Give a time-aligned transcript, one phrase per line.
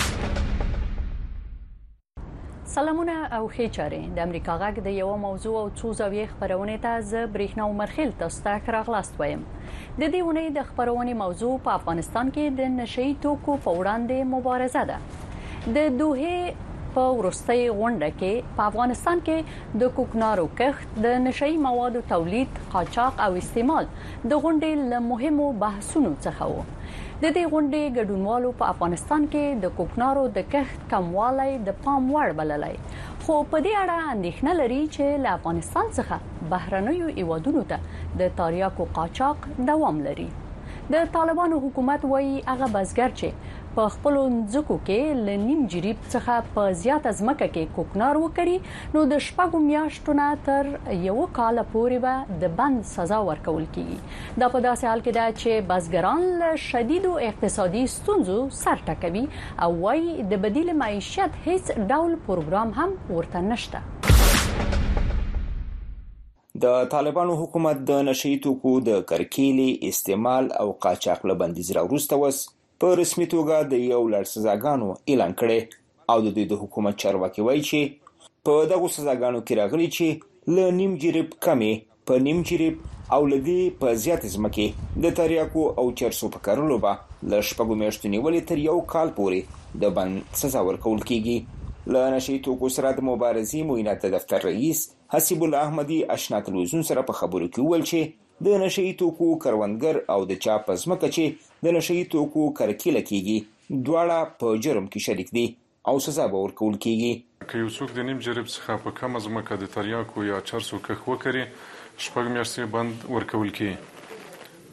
[2.67, 6.91] سلامونه او ښه چاره د امریکا غږ د یو موضوع او څو زاویې خبرونه ته
[7.11, 12.25] ز برېښنا عمرخیل تاسو ته راغلاست وایم د دې ونې د خبرونه موضوع په افغانستان
[12.35, 14.97] کې د نشئی توکو په وړاندې مبارزه ده
[15.75, 16.35] د دوه
[16.93, 23.13] په ورستۍ غونډه کې په افغانستان کې د کوکنارو کښت د نشئی موادو تولید قاچاق
[23.25, 26.57] او استعمال د غونډې له مهمو بحثونو څخه و
[27.21, 32.27] د دې غونډې ګډونوالو په افغانستان کې د کوکنارو د کښت کموالی د پام وړ
[32.39, 32.75] بللای
[33.23, 36.19] خو په دې اړه اندېښنه لري چې له افغانستان څخه
[36.51, 40.27] بهرنیو ایوادونو ته د تاریاکو قاچاق دوام لري
[40.95, 44.15] د طالبانو حکومت وایي هغه بازګر چې په خپل
[44.51, 50.15] ځکو کې لنیم جریب څخه په زیات ازمکه کې کوکنار وکړي نو د شپږو میاشتو
[50.19, 50.69] نه تر
[51.07, 55.25] یو کال پورې به د بند سزا ورکول کیږي دا په داسې حال کې ده
[55.41, 59.23] چې بازګران له شدید او اقتصادي ستونزو سر ټکوي
[59.67, 63.85] او وايي د بدیل معیشت هیڅ ډول پروګرام هم ورته نشته
[66.67, 72.39] د طالبانو حکومت د نشئی توکو د کرکیلې استعمال او قاچاق له بندیز راوروسته وس
[72.81, 75.55] په رسمي توګه د یو لړ سزاګانو اعلان کړي
[76.13, 80.67] او د دوی د حکومت چارواکي وایي چې په دغه سزاګانو کې راغلي چې ل
[80.79, 81.71] نیم جریب کمی
[82.11, 82.83] په نیم جریب
[83.15, 84.67] او لدی په زیات ځمکه
[85.07, 86.93] د تریاکو او چرسو په کارولو به
[87.33, 92.37] ل شپږو میاشتو نیولې تر یو کال پورې د بند سزا ورکول کیږي ل نشي
[92.49, 94.85] توکو سره د مبارزې موینات دفتر رئیس
[95.15, 98.17] حسیب الله احمدی آشنا تلویزیون سره په خبرو کې وویل چې
[98.47, 103.37] د نشي توکو کروندګر او د چا پزمکه چې د نشه یي توکو کرکیله کیږي
[103.85, 105.45] دواړه په جرم کې شریک دي
[105.91, 109.57] او سزا به ورکول کیږي که یو څوک د نیم جریب څخه په کم ځمکه
[109.61, 111.45] د تریاکو یا چرسو کښ وکړي
[112.05, 113.75] شپږ میاشتې بند ورکول کیږي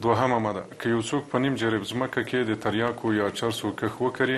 [0.03, 3.93] دوهمه ماده که یو څوک په نیم جریب ځمکه کې د تریاکو یا چرسو کښ
[4.05, 4.37] وکړي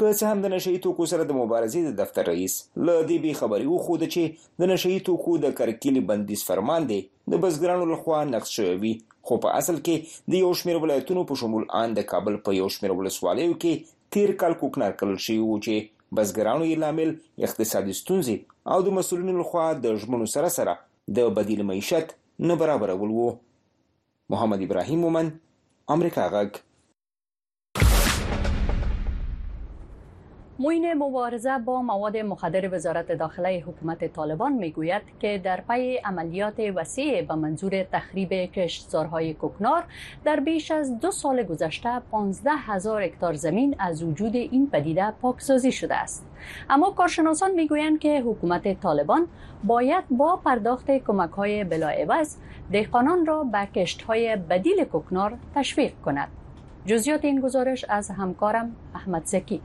[0.00, 2.52] که څه هم د نشه توکو سره د مبارزې د دفتر رئیس
[2.88, 6.98] له دې بې خبري وښوده چې د نشه توکو د کرکیلي بندیز فرمان دی
[7.32, 8.92] د بزګرانو لخوا نقش شوی
[9.30, 12.70] خو په اصل کې د یو شمېر ولایتونو په شمول آن د کابل په یو
[12.76, 17.12] شمېر ولسوالیو کې تیر کال کوکنار کړل شوی و چې بزګرانو یې لامل
[17.50, 20.76] اقتصادي ستونزې او د مسولینو لخوا د ژمنو سره سره
[21.20, 22.16] د بدیل معیشت
[22.52, 23.28] نه برابرول وو
[24.36, 25.30] محمد ابراهیم مومن
[25.98, 26.66] امریکا غږ
[30.62, 37.22] موین مبارزه با مواد مخدر وزارت داخله حکومت طالبان میگوید که در پی عملیات وسیع
[37.22, 39.84] به منظور تخریب کشتزارهای کوکنار
[40.24, 45.72] در بیش از دو سال گذشته 15 هزار هکتار زمین از وجود این پدیده پاکسازی
[45.72, 46.26] شده است
[46.70, 49.26] اما کارشناسان میگویند که حکومت طالبان
[49.64, 52.36] باید با پرداخت کمک های بلاعوض
[52.72, 56.28] دهقانان را به کشت های بدیل کوکنار تشویق کند
[56.86, 59.60] جزیات این گزارش از همکارم احمد زکی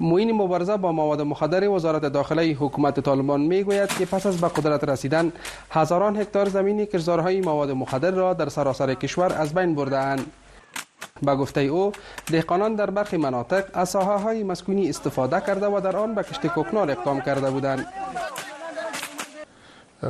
[0.00, 4.84] موین مبارزه با مواد مخدر وزارت داخلی حکومت طالبان میگوید که پس از به قدرت
[4.84, 5.32] رسیدن
[5.70, 10.26] هزاران هکتار زمین کشزارهای مواد مخدر را در سراسر کشور از بین بردهاند
[11.22, 11.92] با گفته او
[12.32, 16.46] دهقانان در برخی مناطق از ساحه های مسکونی استفاده کرده و در آن به کشت
[16.46, 17.86] کوکنار اقدام کرده بودند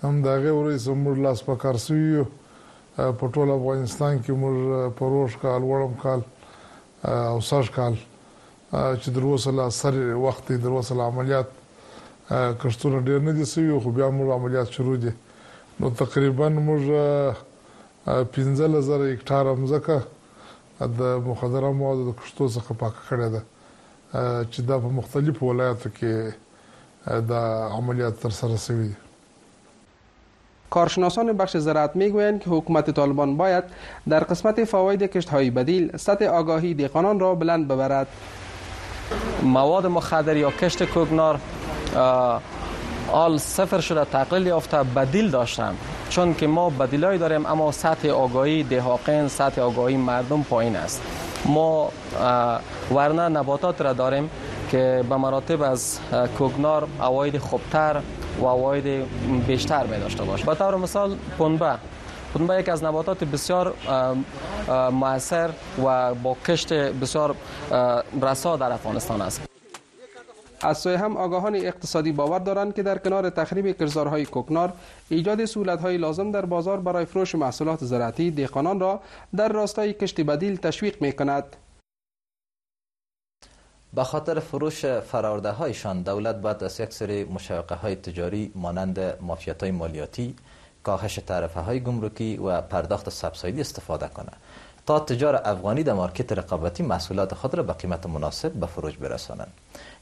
[0.02, 2.24] هم دا غوړي زموږ لاس په کار سویو
[2.98, 6.20] په ټول افغانستان کې موږ پروش کال وړم کال
[7.30, 7.94] او سر کال
[9.02, 9.94] چې دروسه لا سر
[10.26, 11.50] وخت دروسه عملیات
[12.30, 15.12] کښتونه ډیر نه دي سوي خو بیا موږ عملیات شروع دي
[15.80, 16.84] نو تقریبا موږ
[18.38, 20.00] 15000 هکتار مځکه
[20.98, 23.42] د مخدره موادو د کښتو څخه پاک کړې ده
[24.52, 26.34] چې دا په مختلفو ولایتو کې
[27.08, 28.90] در عملیات تر سره
[30.70, 33.64] کارشناسان بخش زراعت میگویند که حکومت طالبان باید
[34.10, 38.08] در قسمت فواید های بدیل سطح آگاهی دیقانان را بلند ببرد
[39.44, 41.40] مواد مخدر یا کشت کوکنار
[43.12, 45.76] آل صفر شده تقلیل یافته بدیل داشتن
[46.10, 51.02] چون که ما بدیلایی داریم اما سطح آگاهی دهاقین سطح آگاهی مردم پایین است
[51.46, 51.90] ما
[52.94, 54.30] ورنه نباتات را داریم
[54.72, 56.00] که به مراتب از
[56.38, 58.02] کوکنار اواید خوبتر
[58.40, 59.06] و اواید
[59.48, 61.72] بیشتر می داشته باشه به طور مثال پنبه
[62.36, 63.74] پنبه یک از نباتات بسیار
[64.92, 65.50] موثر
[65.86, 67.36] و با کشت بسیار
[68.22, 69.42] رسا در افغانستان است
[70.62, 74.74] از سوی هم آگاهان اقتصادی باور دارند که در کنار تخریب کرزارهای کوکنار
[75.10, 75.40] ایجاد
[75.82, 79.00] های لازم در بازار برای فروش محصولات زراعتی دهقانان را
[79.36, 81.56] در راستای کشت بدیل تشویق کند،
[83.94, 89.64] به خاطر فروش فرارده هایشان دولت بعد از یک سری مشاقه های تجاری مانند مافیات
[89.64, 90.36] های مالیاتی
[90.84, 94.30] کاهش تعرفه های گمرکی و پرداخت سبسایدی استفاده کنه
[94.86, 99.52] تا تجار افغانی در مارکت رقابتی محصولات خود را به قیمت مناسب به فروش برسانند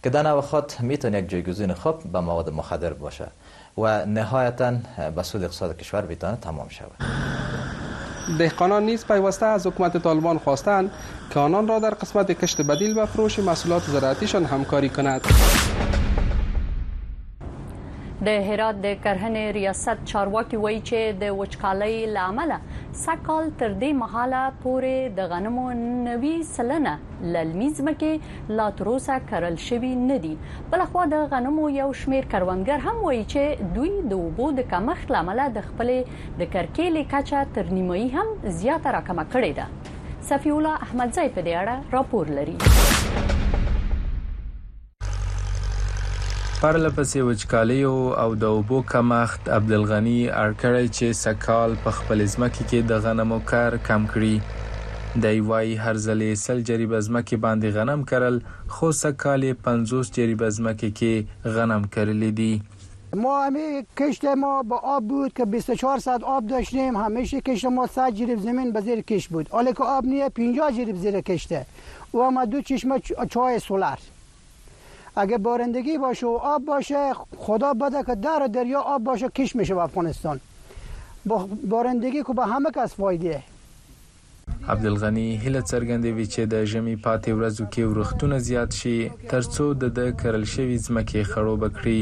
[0.03, 3.25] که در نوع خود میتونه یک جایگزین خوب به مواد مخدر باشه
[3.77, 4.75] و نهایتا
[5.15, 6.91] به سود اقتصاد کشور بیتانه تمام شود
[8.39, 10.91] دهقانان نیز پیوسته از حکومت طالبان خواستند
[11.33, 15.21] که آنان را در قسمت کشت بدیل و فروش محصولات زراعتیشان همکاری کند
[18.25, 22.53] د هرات د کرهنې ریاست چارواکي وایي چې د وچکالۍ لامل
[23.01, 25.65] سکهال تر دې مهاله پورې د غنمو
[26.05, 26.95] نوي سلنه
[27.35, 30.33] للمیز مکه لا تروسه کرل شوی ندي
[30.73, 35.15] بل خو د غنمو یو شمیر کروندګر هم وایي چې دوی د وبو د کمښت
[35.17, 38.27] لامل د خپل د کرکېلې کچا تر نیمایي هم
[38.61, 43.26] زیاته راکمه کړې ده صفی الله احمدزی په دې اړه راپور لري
[46.61, 47.75] پرله پسې وچکالۍ
[48.21, 53.77] او د اوبو کمښت عبدالغنی ارکړی چې سکال په خپل ځمکه کې د غنمو کار
[53.89, 58.39] کم کړی د ایوای هرزلې سل جریب ځمکه باندې غنم کرل
[58.77, 62.49] خو سکال 50 جریب ځمکه کې غنم کرل دي
[63.27, 67.87] ما همه کشت ما با آب بود که 24 ساعت آب داشتیم همیشه کشت ما
[68.01, 71.65] 100 جریب زمین به زیر کشت بود حالا که آب نیه 50 جریب زیر کشته
[72.19, 73.01] و ما دو چشمه
[73.37, 73.99] چای سولار
[75.17, 79.75] اگه بارندگی باشه و آب باشه خدا بده که در دریا آب باشه کش میشه
[79.75, 80.39] به افغانستان
[81.25, 83.43] با بارندگی که به همه کس فایده
[84.69, 89.99] عبدالغنی هله څرګندوي چې د ژمي پاتې ورځو کې ورختونه زیات شي ترڅو د د
[90.21, 92.01] کرل شوی ځمکې خړو بکړي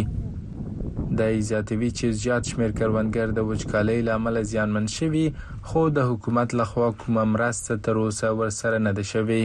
[1.18, 5.28] د زیاتوي چې زیات شمیر کروندګر د وچکالۍ لامل زیانمن شوي
[5.64, 9.44] خو د حکومت لخوا کومه مرسته تر اوسه ورسره نه ده شوی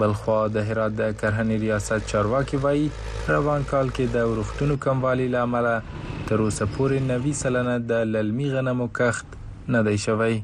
[0.00, 2.84] بلخوا د هرات د کرهنې ریاست چارواکي وایي
[3.32, 8.86] روان کال کې د ورښتونو کموالی لامل تر اوسه پورې 90 سلنه د للمي غنمو
[9.00, 10.40] کښت نه دی شوی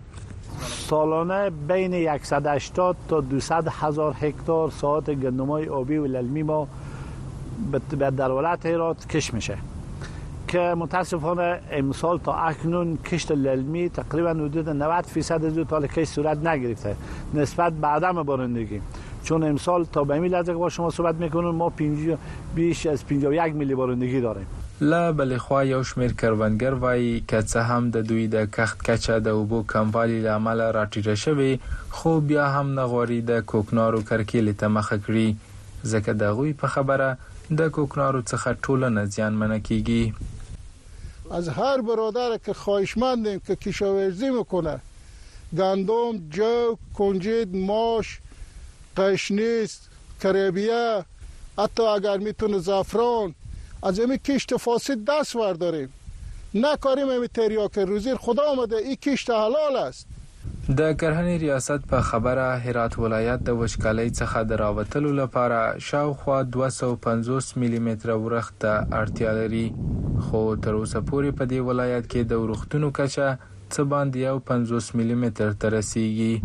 [0.74, 1.40] سالانه
[1.72, 2.76] بین 180
[3.12, 6.60] تا 200 هزار هکتار ساعت گندمای آبی و للمی ما
[7.72, 9.58] به در ولایت هرات کش میشه
[10.50, 16.08] که متاسفانه امسال تا اکنون کشت للمی تقریبا حدود 90 فیصد از دو تال کش
[16.08, 16.96] صورت نگرفته
[17.40, 18.80] نسبت به عدم بارندگی
[19.24, 22.18] چون امسال تا به این لحظه که با شما صحبت میکنم ما پینج...
[22.54, 24.46] بیش از 51 میلی بارندگی داریم
[24.80, 29.20] لا بلې خوا یو شمیر کروندګر وایي که څه هم د دوی د کښت کچه
[29.20, 31.58] د اوبو کموالی له امله راټیټه شوې
[31.90, 35.28] خو بیا هم نه غواړي د کوکنارو کرکیلې ته مخه کړي
[35.90, 37.18] ځکه د غوی په خبره
[37.58, 40.12] د کوکنارو څخه ټولنه زیانمنه کیږي
[41.30, 44.80] از هر برادر که خواهشمندیم که کشاورزی میکنه
[45.58, 48.18] گندم، جو، کنجد، ماش،
[48.98, 49.80] پشنیز
[50.22, 51.04] کریبیه
[51.58, 53.34] حتی اگر میتونه زعفران
[53.82, 55.88] از این کشت فاسد دست ورداریم
[56.54, 60.06] نکاریم این تریاک روزی خدا آمده این کشت حلال است
[60.78, 67.78] د کرهنې ریاست په خبره هرات ولایت د وشکالۍ څخه دراوتلو لپاره شاوخوا 250 ملي
[67.78, 69.74] متر ورخت اړتیا لري
[70.20, 73.38] خو تر اوسه پورې په دې ولایت کې د ورختونو کچه
[73.72, 76.42] څه باندې 50 ملي متر ترسيږي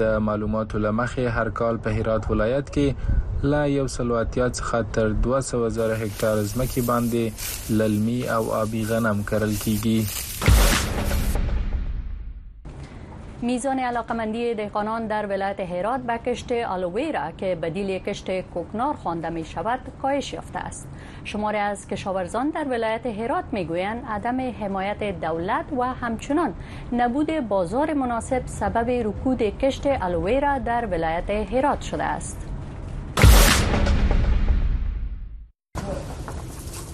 [0.00, 2.86] د معلوماتو لمخې هر کال په هرات ولایت کې
[3.52, 7.22] لا یو سلواتیا څخه تر 200 زره هکتار ځمکې باندې
[7.80, 9.98] للمي او آبي غنم کرل کیږي
[13.46, 19.44] میزان علاقمندی دهقانان در ولایت هرات به کشت آلوویرا که بدیل کشت کوکنار خوانده می
[19.44, 20.88] شود کاهش یافته است
[21.24, 26.54] شماره از کشاورزان در ولایت هرات گویند عدم حمایت دولت و همچنان
[26.92, 32.48] نبود بازار مناسب سبب رکود کشت آلوویرا در ولایت هرات شده است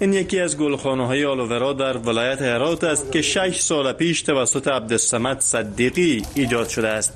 [0.03, 4.69] این یکی از گلخانه های آلوورا در ولایت هرات است که شش سال پیش توسط
[4.69, 7.13] عبدالسمت صدیقی ایجاد شده است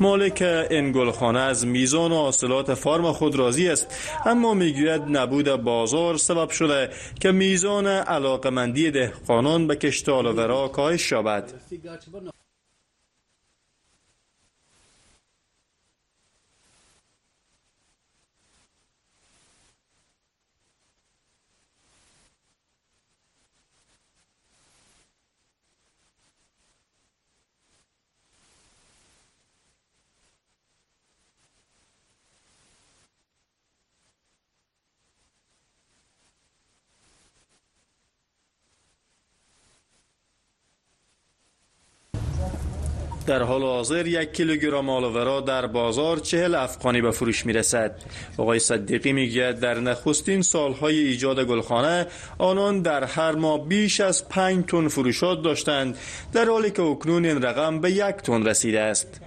[0.00, 3.94] مالک این گلخانه از میزان و حاصلات فارم خود راضی است
[4.26, 6.88] اما میگوید نبود بازار سبب شده
[7.20, 11.44] که میزان علاقمندی دهقانان به کشت آلوورا کاهش یابد
[43.30, 47.94] در حال حاضر یک کیلوگرم آلوورا در بازار چهل افغانی به فروش رسد.
[48.38, 52.06] آقای صدیقی میگوید در نخستین سالهای ایجاد گلخانه
[52.38, 55.96] آنان در هر ماه بیش از پنج تن فروشات داشتند
[56.32, 59.20] در حالی که اکنون این رقم به یک تن رسیده است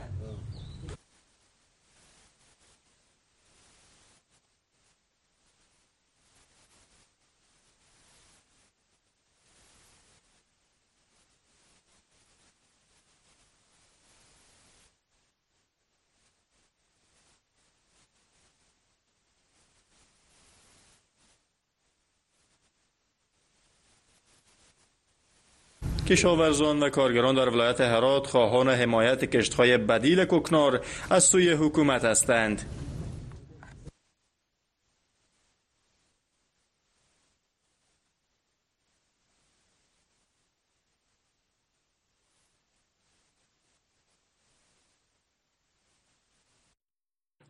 [26.10, 32.62] کشاورزان و کارگران در ولایت هرات خواهان حمایت کشتهای بدیل کوکنار از سوی حکومت هستند.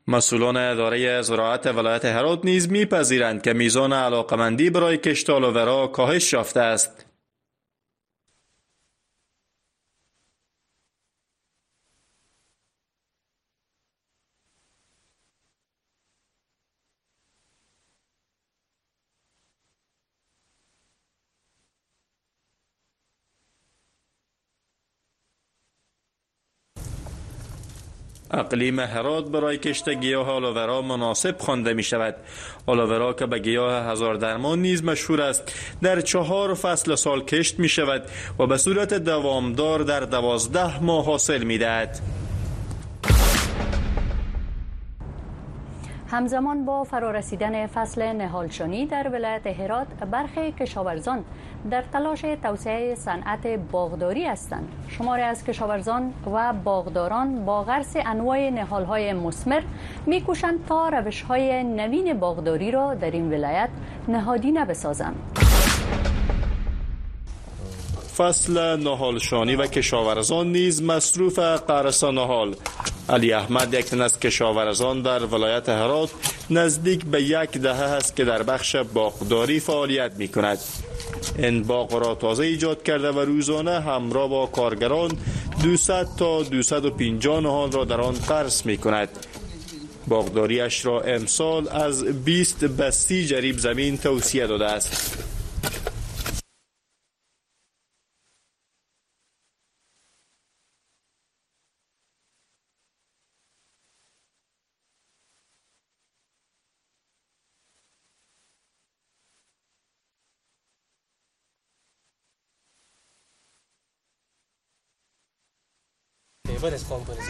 [0.07, 6.59] مسئولان اداره زراعت ولایت هرات نیز میپذیرند که میزان علاقمندی برای کشت و کاهش یافته
[6.59, 7.02] است
[28.33, 32.15] اقلیم هرات برای کشت گیاه آلاورا مناسب خوانده می شود
[32.67, 37.69] آلاورا که به گیاه هزار درمان نیز مشهور است در چهار فصل سال کشت می
[37.69, 38.03] شود
[38.39, 41.99] و به صورت دوامدار در دوازده ماه حاصل می دهد
[46.13, 51.23] همزمان با فرارسیدن فصل نهالشانی در ولایت هرات برخی کشاورزان
[51.71, 59.13] در تلاش توسعه صنعت باغداری هستند شماری از کشاورزان و باغداران با غرس انواع نهالهای
[59.13, 59.61] مسمر
[60.05, 63.69] میکوشند تا روشهای نوین باغداری را در این ولایت
[64.07, 65.42] نهادی نبسازند.
[68.17, 72.55] فصل نهالشانی و کشاورزان نیز مصروف قرص نهال
[73.09, 76.09] علی احمد یک از کشاورزان در ولایت هرات
[76.49, 80.57] نزدیک به یک دهه است که در بخش باغداری فعالیت می کند
[81.39, 85.11] این باغ را تازه ایجاد کرده و روزانه همراه با کارگران
[85.63, 89.09] 200 تا 250 نهال را در آن قرص می کند
[90.07, 95.17] باغداریش را امسال از 20 به 30 جریب زمین توصیه داده است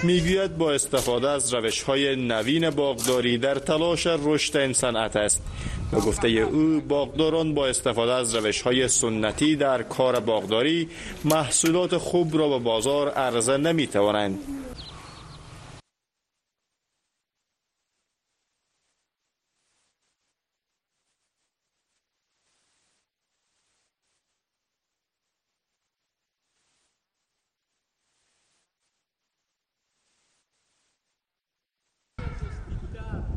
[0.03, 5.41] میگوید با استفاده از روش های نوین باغداری در تلاش رشد این صنعت است
[5.91, 10.87] به گفته او باغداران با استفاده از روش های سنتی در کار باغداری
[11.25, 14.39] محصولات خوب را به بازار عرضه نمی توانند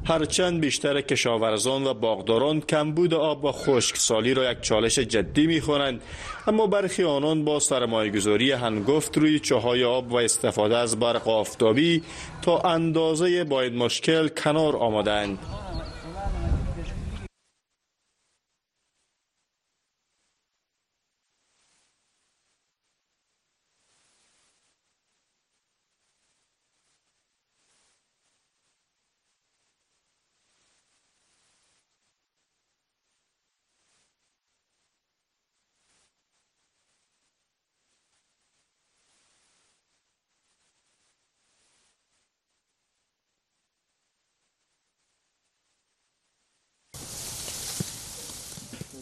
[0.08, 6.00] هرچند بیشتر کشاورزان و باغداران کمبود آب و خشکسالی را یک چالش جدی خونند
[6.46, 7.58] اما برخی آنان با
[8.14, 12.02] گزاری هنگفت روی چاهای آب و استفاده از برق آفتابی
[12.42, 15.38] تا اندازه باید مشکل کنار آمدند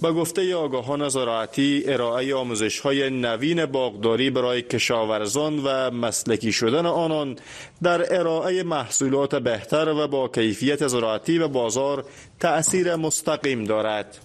[0.05, 7.37] به گفته آگاهان زراعتی ارائه آموزش های نوین باغداری برای کشاورزان و مسلکی شدن آنان
[7.83, 12.05] در ارائه محصولات بهتر و با کیفیت زراعتی به بازار
[12.41, 14.19] تأثیر مستقیم دارد.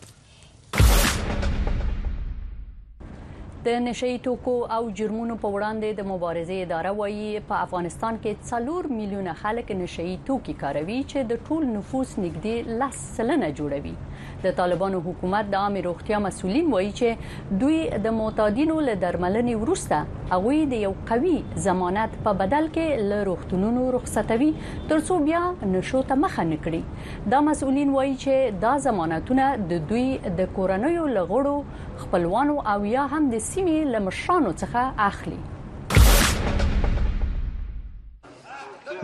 [3.63, 8.85] د نشئی توکو او جرمونو په وړاندې د مبارزې اداره وایي په افغانستان کې څلور
[8.99, 15.01] میلیونه خلک نشئی توکي کاروي چې د ټول نفوس نږدې لس سلنه جوړوي د طالبانو
[15.07, 20.81] حکومت د عامه روغتیا مسولین وایي چې دوی د معتادینو له درملنې وروسته هغه د
[20.85, 21.35] یو قوي
[21.67, 24.49] ضمانت په بدل کې له روغتونونو رخصتوي
[24.93, 25.43] ترڅو بیا
[25.75, 30.07] نشو ته مخه نکړي دا مسولین وایي چې دا ضمانتونه د دوی
[30.41, 31.55] د کورنیو لغړو
[31.99, 35.39] خپلوانو او یا هم د سیمې لمشانو څخه اخلي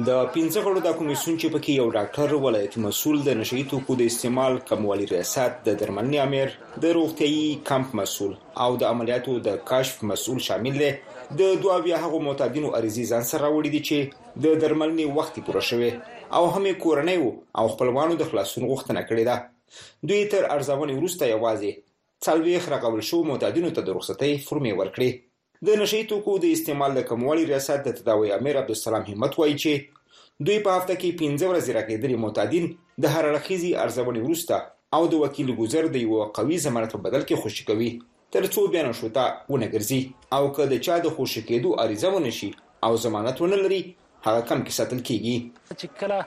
[0.08, 4.10] د پنځه غړو د کمیسون چې پکې یو ډاکټر ولایت مسول د نشي توکو د
[4.12, 8.34] استعمال کموالي ریاست د درملنې امیر د روغتيي کمپ مسول
[8.66, 10.92] او د عملیاتو د کشف مسول شامل دي
[11.44, 15.66] د دوه بیا هغو معتادینو عریضې ځان سره وړي دي چې د درملنې وخت پوره
[15.72, 21.32] شوی او همې کورنۍ او خپلوانو د خلاصون غوښتنه کړې ده دوی تر ارزونې وروسته
[21.36, 21.72] یوازې
[22.24, 25.10] څلوېښت راغول شوو معتادینو ته د رخصتۍ فرمې ورکړې
[25.68, 29.72] د نشې توکو د استعمال د کموالي ریاست د تداوی امیر عبدالسلام همت وایي چې
[30.46, 32.66] دوی په هفته کې پنځه ورځې راکېدلې معتادین
[33.02, 34.58] د هر رخیزي ارزونې وروسته
[34.98, 37.90] او د وکیل ګزر د یو قوي ضمانت په بدل کې خوشی کوي
[38.36, 40.02] تر څو بیا نشوتا ونګرځي
[40.40, 42.50] او که د چا د خوشی کېدو اړیزه ونشي
[42.88, 43.82] او ضمانت ونه لري
[44.28, 46.20] هغه کم کې ساتل کیږي چې کله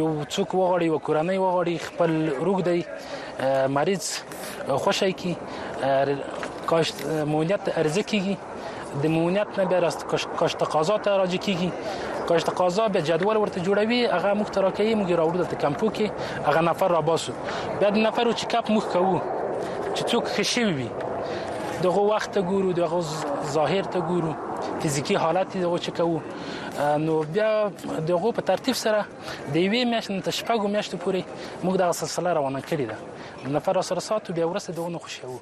[0.00, 2.10] یو څوک وغړي و کورنۍ وغړي خپل
[2.46, 2.78] روغ دی
[3.78, 4.04] مریض
[4.74, 5.34] خوشی کی
[6.66, 8.36] کاشت مونیت عرضه کیږي
[9.02, 10.02] د مونیت نه بیا راست
[10.40, 11.70] کاشت تقاضا ته راځي کیږي
[12.28, 16.06] کاشت تقاضا به جدول ورته جوړوي هغه موږ ته راکوي موږ راوړو د کمپو کې
[16.48, 17.32] هغه نفر را باسو
[17.80, 19.20] بیا د نفر چې کپ موږ کوو
[19.96, 20.88] چې څوک خشي وي
[21.84, 23.00] دغه وخت ګورو دغه
[23.56, 24.34] ظاهر ته ګورو
[24.82, 27.50] فزیکی حالت دغه چې کوو نو بیا
[28.12, 32.86] دغه په ترتیب سره د وی میاشتې تشپګو میاشتې پورې موږ دغه سلسله روانه کړې
[32.90, 32.96] ده
[33.52, 35.38] نفر سره ساتو بیا ورسه دونه خوشحالو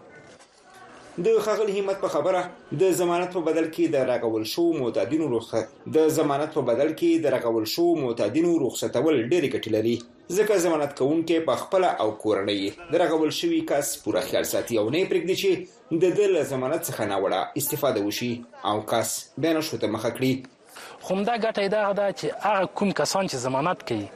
[1.24, 5.76] د خغل همت په خبره د ضمانت په بدل کې د راغول شو معتادینو رخصت
[5.96, 10.96] د ضمانت په بدل کې د راغول شو معتادینو رخصتول ډېر ګټ لري ځکه ضمانت
[11.00, 15.36] کوونکې په خپل او کورنۍ د راغول شوی کس پوره خیال ساتي او نه پرېږدي
[15.44, 18.32] چې د دل ضمانت څخه ناوړه استفاده وشي
[18.72, 19.14] او کس
[19.46, 20.32] بیان شو ته مخ کړی
[21.10, 24.06] همدا ګټه دا ده چې هغه کوم کسان چې ضمانت کوي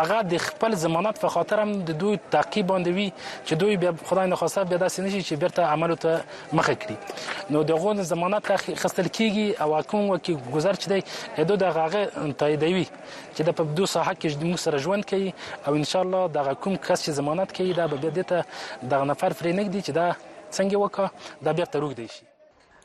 [0.00, 3.08] هغه د خپل ضمانت په خاطر هم د دوی تعقیب باندې وي
[3.46, 6.24] چې دوی بیا خدای نه خواسته بیا داسې نشي چې بیرته عمل ته
[6.60, 8.48] مخه کړي نو دغه ضمانت
[8.82, 11.00] خستل کیږي او کوم وکي گذر چي دی
[11.44, 12.86] دوی د هغه تاییدوي
[13.34, 15.30] چې د په دوه ساحه کې د موږ سره ژوند کوي
[15.66, 19.06] او ان شاء الله د کوم کس چې ضمانت کوي دا به بیا دته د
[19.12, 22.29] نفر فرینګ دی چې دا څنګه وکړه دا بیا تروګ دی شي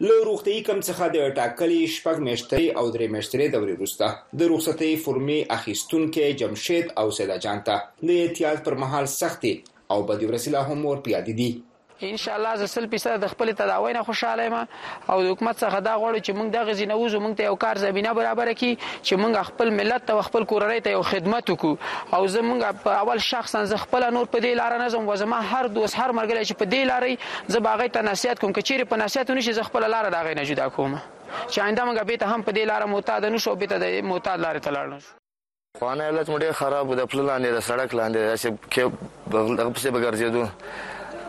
[0.03, 4.07] له روغتي کم څخه د ټاکلې شپږ میاشتې او درې میاشتې دورې وروسته
[4.39, 7.75] د رخصتي فرمې اخیستونکو جمشید او سیدا جان ته
[8.09, 9.53] د احتیاط پر مهال سختي
[9.95, 11.49] او بدی ورسله هم ور پیادې دي
[12.03, 14.53] ان شاء الله زه سل پیسه د خپل تداوی نه خوشاله یم
[15.09, 18.13] او د حکومت څخه دا غواړم چې موږ دغه زینوزو موږ ته یو کار زمينه
[18.13, 18.77] برابر کړي
[19.07, 21.77] چې موږ خپل ملت ته خپل کورنۍ ته یو خدمت وکړو
[22.15, 25.39] او زه موږ په اول شخصا زه خپل نور په دې لار نه زم وزما
[25.41, 27.17] هر دوس هر مرګ چې په دې لارې
[27.53, 30.43] زه باغې ته نصيحت کوم کچېره په نصيحت نشي زه خپل لار دا غې نه
[30.49, 30.97] جدا کوم
[31.47, 34.39] چې آینده موږ به ته هم په دې لار معتاد نشو به ته د معتاد
[34.47, 35.15] لار ته لاړ نشو
[35.79, 39.89] خوانه حالت مډه خراب د خپل لاندې د سړک لاندې داسې کې بغل دغه څه
[39.95, 40.45] بغرزېدو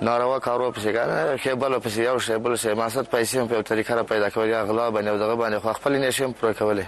[0.00, 4.28] ناروا کارو پسې کار خیبل پسې یو شیبل سه ماسد پیسې په طریقه را پیدا
[4.34, 6.84] کول یا غلا باندې او دغه باندې خو خپل نشم پر کولې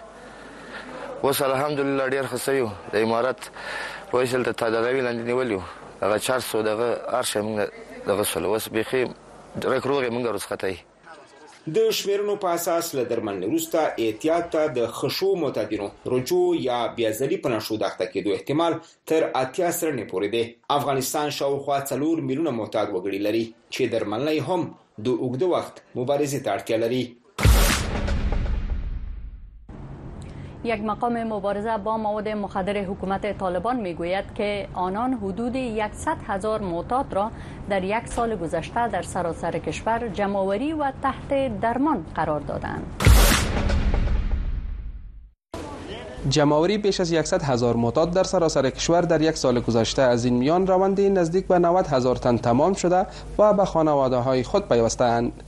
[1.25, 3.41] وس الحمدلله ډیر خسیو د امارات
[4.11, 5.63] پولیسل ته تداوی لاندې نیولیو
[6.03, 7.73] هغه 400 دغه ارشه موږ
[8.13, 9.15] دغه سول وس بخیم
[9.65, 10.73] رکروغه موږ رسخته
[11.77, 17.39] د شمیرنو په اساس له درملنې وروسته احتیاط ته د خشو معتادینو رجوع یا بیازلی
[17.47, 18.77] په نشو دښته کېدو احتمال
[19.13, 20.43] تر اتیا سرنې پورې دی
[20.79, 24.67] افغانستان شاوخوا څلور میلیونه معتاد وګړي لري چې درملنې هم
[25.09, 27.03] د اوږده وخت مبارزې ته اړتیا لري
[30.65, 35.57] یک مقام مبارزه با مواد مخدر حکومت طالبان میگوید که آنان حدود
[35.93, 37.31] 100 هزار معتاد را
[37.71, 43.03] در یک سال گذشته در سراسر کشور جمعوری و تحت درمان قرار دادند.
[46.29, 50.35] جمعوری بیش از 100 هزار معتاد در سراسر کشور در یک سال گذشته از این
[50.35, 53.07] میان روند نزدیک به 90 هزار تن تمام شده
[53.39, 54.65] و به خانواده های خود
[55.03, 55.43] اند.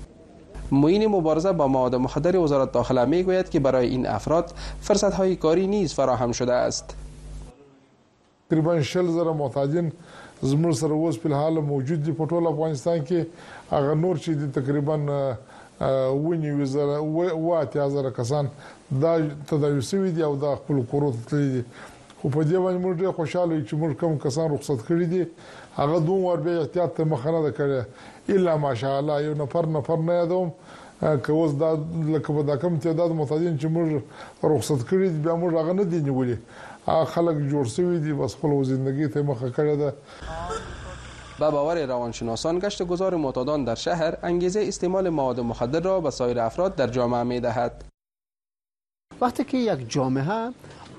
[0.73, 5.37] معین مبارزه با مواد مخدر وزارت داخله می گوید که برای این افراد فرصت های
[5.37, 6.95] کاری نیز فراهم شده است
[8.51, 9.93] تقریبا 60 زره معتادین
[10.43, 13.27] زموږ سره اوس په حال موجود دي په ټول افغانستان کې
[13.73, 14.97] هغه نور چې دي تقریبا
[16.25, 16.99] ونی وزره
[17.35, 18.49] واته زره کسان
[19.03, 21.65] دا تداوی سوي دي او دا خپل کورو ته تللی دي
[22.23, 25.27] خو په دې باندې موږ ډېر خوشاله یو چې موږ کوم کسان رخصت کړي دي
[25.77, 27.81] هغه دوم ور به احتیاط ته مخه نه کړي
[28.31, 30.53] الا ماشاءالله یو نفر نفر نه یادوم
[31.01, 31.75] که اوس دا
[32.09, 34.03] لکه په دا کم تعداد متادین چې موږ
[34.45, 36.37] رخصت کړی دي بیا موږ هغه نه دي نیولې
[36.89, 39.93] هغه خلک جوړ شوي دي بس خپل زندگی ته مخه کړې ده
[41.39, 46.41] به باور روانشناسان گشت گذار معتادان در شهر انگیزه استعمال مواد مخدر را به سایر
[46.41, 47.85] افراد در جامعه می دهد
[49.21, 50.49] وقتی که یک جامعه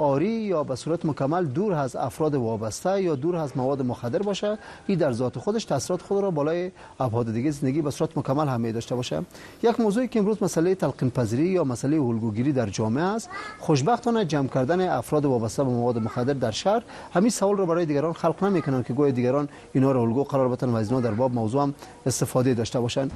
[0.01, 4.57] آری یا به صورت مکمل دور از افراد وابسته یا دور از مواد مخدر باشه
[4.87, 8.71] این در ذات خودش تاثیرات خود را بالای ابعاد دیگه زندگی به صورت مکمل هم
[8.71, 9.21] داشته باشه
[9.63, 14.47] یک موضوعی که امروز مسئله تلقین پذیری یا مسئله الگوگیری در جامعه است خوشبختانه جمع
[14.47, 16.81] کردن افراد وابسته به مواد مخدر در شهر
[17.13, 20.69] همین سوال را برای دیگران خلق نمیکنن که گویا دیگران اینا را الگو قرار بدن
[20.69, 21.69] و از اینا در باب موضوع
[22.05, 23.11] استفاده داشته باشند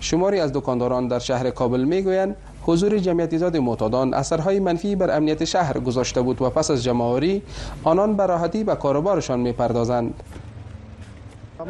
[0.00, 5.78] شماری از دکانداران در شهر کابل میگویند حضور زیاد معتادان اثرهای منفی بر امنیت شهر
[5.78, 7.42] گذاشته بود و پس از جمعآوری
[7.84, 10.22] آنان به راحتی به کاروبارشان میپردازند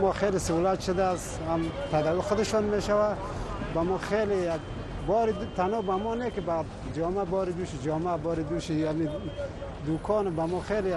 [0.00, 1.60] ما خیلی سهولت شده از هم
[1.92, 3.14] تداوی خودشان میشوه
[3.74, 4.34] و ما خیلی
[5.06, 6.64] بار تنها به ما نه که با
[6.96, 9.08] جامعه بار دوش جامعه بار دوش یعنی
[9.86, 10.94] دوکان به ما خیلی یک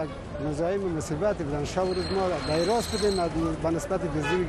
[0.50, 3.20] مزایم مصیبت بودن شب روز ما به راست بودیم
[3.64, 4.00] به نسبت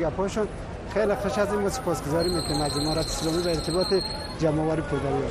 [0.00, 0.46] گپاشون
[0.94, 3.94] خیلی خوش از این سپاسگزاری میکنم از امارت اسلامی به ارتباط
[4.40, 5.22] جمعوار پدری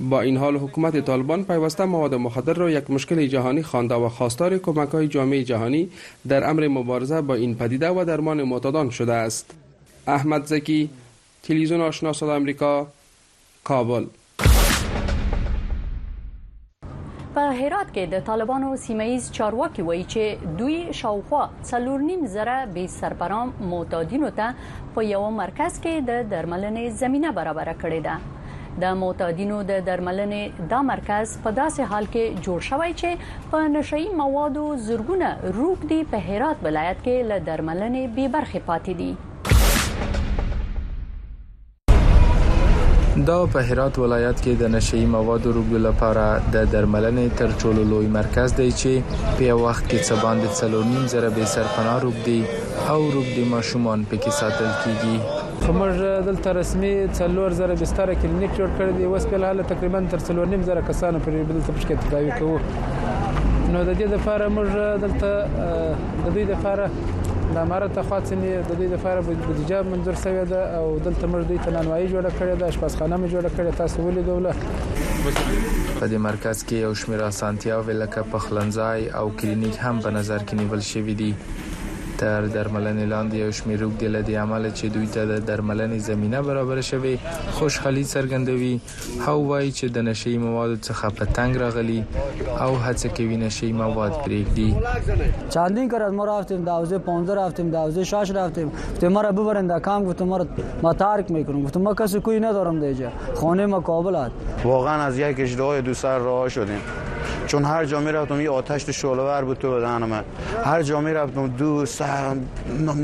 [0.00, 4.58] با این حال حکومت طالبان پیوسته مواد مخدر را یک مشکل جهانی خوانده و خواستار
[4.58, 5.90] کمک های جامعه جهانی
[6.28, 9.50] در امر مبارزه با این پدیده و درمان معتادان شده است.
[10.06, 10.90] احمد زکی،
[11.42, 12.86] تلویزیون آشنا صدا آمریکا،
[13.64, 14.06] کابل
[17.40, 23.52] په هرات کې د طالبانو سیمایي چارواکي وایي چې دوی شاوخوا څلورنیم زره به سرپرام
[23.70, 24.48] معتادینو ته
[24.96, 30.82] په یو مرکز کې د درملنې زمينه برابر کړې ده د معتادینو د درملنې دا
[30.90, 36.22] مرکز په داسې حال کې جوړ شوی چې په نشئی موادو زرګونه روغ دي په
[36.28, 39.10] هرات ولایت کې له درملنې به برخه پاتې دي
[43.28, 48.06] دا په هرات ولایت کې د نشئی موادو روغلو لپاره د درملنې تر ټولو لوی
[48.16, 52.38] مرکز دی چې په وخت کې څه باندې څلورنیم زره به سرپناه روغدي
[52.88, 55.92] او روغدي ماشومان پکې ساتل کیږي کومر
[56.30, 60.66] دلته رسمي څلور زره بستر کلینیک جوړ کړی دی اوس په حاله تقریبا تر څلورنیم
[60.72, 62.58] زره کسان پرې بدل ته پښکې تداوي کوو
[63.72, 66.90] نو د دې لپاره موږ دلته د دوی لپاره
[67.54, 71.58] د امارت خوا څنې د دې لپاره بودیجه منظور شوې ده او دلته موږ دوی
[71.64, 74.52] ته نانوایي جوړه کړې ده اشپزخانه مې جوړه کړې تاسو ولې دوله
[75.98, 80.54] په دې مرکز کې یو شمېر اسانتیاوې لکه پخلنځای او کلینیک هم په نظر کې
[80.60, 81.32] نیول شوې دي
[82.20, 86.42] تر درملنې لاندې یو شمېر روغ له دې عمل چې دوی ته د درملنې زمينه
[86.48, 87.12] برابر شوي
[87.58, 88.72] خوشحالي څرګندوي
[89.26, 94.18] هاو وای چې د نشي مواد څخه په تنگ راغلي او هڅه کوي نشي مواد
[94.24, 99.32] پرېږدي چندین کار از ما رفتیم دوازه 15 رفتیم دوازه 6 رفتیم گفتیم ما را
[99.42, 100.46] ببرین در کام گفتم ما را
[100.88, 104.24] ما ترک میکنم گفتم ما کسی کوی ندارم دیگه خانه ما کابل
[104.64, 106.80] واقعا از یک اجرای دو سر راه شدیم
[107.50, 109.68] چون هر جا می رفتم یه آتش تو شعله ور بود تو
[110.06, 110.22] من
[110.64, 112.36] هر جا رفتم دو سر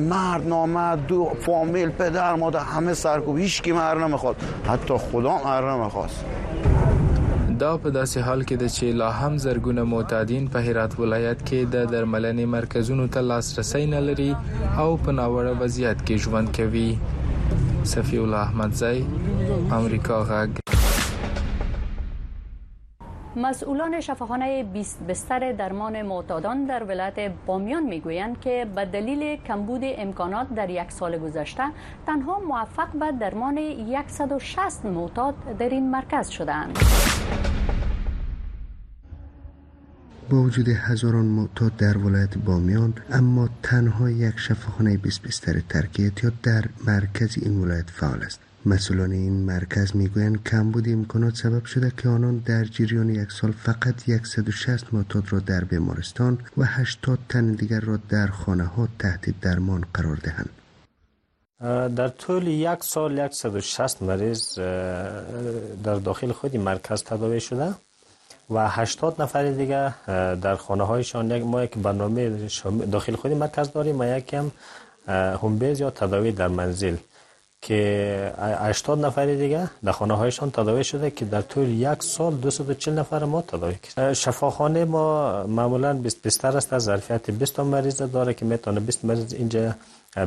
[0.09, 4.37] مرد نامرد دو فامیل پدر مادر همه سرکوب هیچ کی مر نمیخواد
[4.68, 6.24] حتی خدا مر نمیخواست
[7.59, 11.72] دا په داسې حال کې ده چې لا هم زرګونه معتادین په هرات ولایت کې
[11.74, 14.37] د درملنې مرکزونو ته لاسرسی نه لري
[14.78, 16.98] او په ناوړه وضعیت کې ژوند کوي
[17.85, 19.06] صفی الله احمدزی
[19.72, 20.75] امریکا غږ
[23.42, 24.64] مسئولان شفاخانه
[25.09, 31.18] بستر درمان معتادان در ولایت بامیان میگویند که به دلیل کمبود امکانات در یک سال
[31.18, 31.62] گذشته
[32.07, 33.61] تنها موفق به درمان
[34.07, 36.79] 160 معتاد در این مرکز شدند.
[40.31, 46.11] با وجود هزاران معتاد در ولایت بامیان اما تنها یک شفاخانه 20 بستر ترک یا
[46.42, 52.09] در مرکز این ولایت فعال است مسئولان این مرکز میگویند کمبود امکانات سبب شده که
[52.09, 57.81] آنان در جریان یک سال فقط 160 معتاد را در بیمارستان و 80 تن دیگر
[57.81, 60.50] را در خانه ها تحت درمان قرار دهند
[61.96, 64.59] در طول یک سال 160 مریض
[65.85, 67.72] در داخل خودی مرکز تداوی شده
[68.50, 69.92] و 80 نفر دیگر
[70.42, 72.48] در خانه هایشان یک ما یک برنامه
[72.92, 74.50] داخل خودی مرکز داریم ما یکم هم
[75.09, 76.96] هومبیز یا تداوی در منزل
[77.60, 82.98] که 80 نفر دیگه در خانه هایشان تداوی شده که در طول یک سال 240
[82.98, 88.44] نفر ما تداوی کرد شفاخانه ما معمولا بیست بستر است ظرفیت 20 مریض داره که
[88.44, 89.74] میتونه 20 مریض اینجا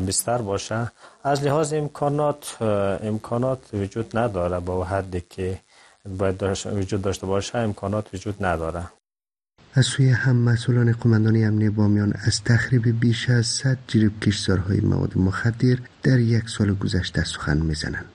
[0.07, 0.91] بستر باشه
[1.23, 2.57] از لحاظ امکانات
[3.03, 5.57] امکانات وجود نداره با حدی که
[6.17, 8.83] باید داشت، وجود داشته باشه امکانات وجود نداره
[9.73, 10.13] از سوی
[10.45, 16.49] مسئولان قماندانی امنیه بامیان از تخریب بیش از 100 جریب کشتارهای مواد مخدر در یک
[16.49, 18.05] سال گذشته سخن میزنند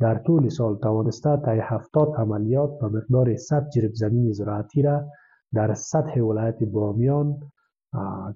[0.00, 5.04] در طول سال توانسته تا 70 عملیات به مقدار 100 جریب زمین زراعتی را
[5.54, 7.34] در سطح ولایت بامیان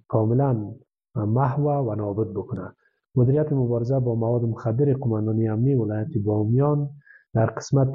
[0.09, 0.73] کاملا
[1.17, 2.77] محو و نابود بکنند
[3.15, 6.91] مدیریت مبارزه با مواد مخدر قماندانی امنی ولایت بامیان
[7.35, 7.95] در قسمت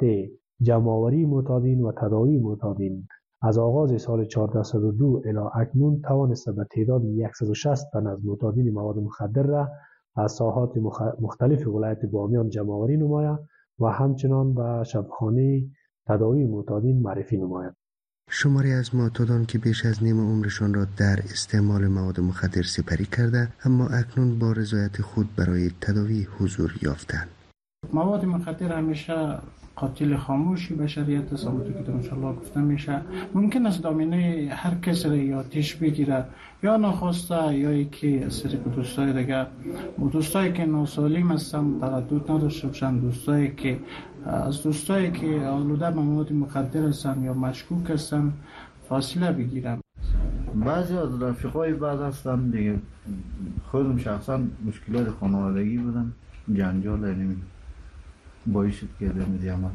[0.62, 3.06] جمعآوری معتادین و تداوی معتادین
[3.46, 7.02] از آغاز سال 1402 الى اکنون توانسته به تعداد
[7.34, 9.68] 160 تن از معتادین مواد مخدر را
[10.16, 10.72] از ساحات
[11.20, 13.38] مختلف ولایت بامیان جمعآوری نماید
[13.80, 15.62] و همچنان به شبخانه
[16.08, 17.72] تداوی معتادین معرفی نماید
[18.30, 23.48] شماری از معتادان که بیش از نیم عمرشان را در استعمال مواد مخدر سپری کرده
[23.64, 27.28] اما اکنون با رضایت خود برای تداوی حضور یافتند
[27.92, 29.38] مواد مخدر همیشه
[29.76, 33.00] قاتل خاموشی بشریت است همونطور که در انشالله گفته میشه
[33.34, 36.24] ممکن است دامینه هر کس را یا تیش بگیره
[36.62, 39.46] یا نخواسته یا یکی از طریق دوستای دیگه
[40.12, 43.78] دوستایی که ناسالیم هستن تردد نداشته باشن دوستایی که
[44.26, 48.32] از دوستایی که آلوده به مواد مخدر هستن یا مشکوک هستن
[48.88, 49.80] فاصله بگیرم
[50.54, 52.78] بعضی از رفیقای بعض هستم دیگه
[53.70, 56.12] خودم شخصا مشکلات خانوادگی بودن
[56.54, 57.36] جنجال نمیدونم یعنی
[58.46, 59.70] بایشت کرده عمل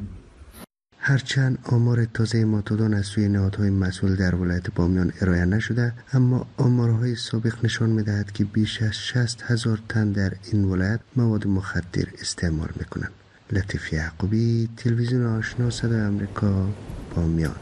[0.97, 7.15] هرچند آمار تازه ماتودان از سوی نهادهای مسئول در ولایت بامیان ارائه نشده اما آمارهای
[7.15, 12.69] سابق نشان میدهد که بیش از 60 هزار تن در این ولایت مواد مخدر استعمال
[12.79, 13.11] میکنند
[13.51, 16.69] لطیف یعقوبی تلویزیون آشنا صدای آمریکا
[17.15, 17.55] بامیان